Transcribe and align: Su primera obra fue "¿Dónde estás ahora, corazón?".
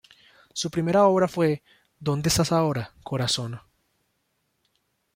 Su 0.55 0.71
primera 0.71 1.05
obra 1.05 1.27
fue 1.27 1.61
"¿Dónde 1.99 2.29
estás 2.29 2.51
ahora, 2.51 2.91
corazón?". 3.03 3.61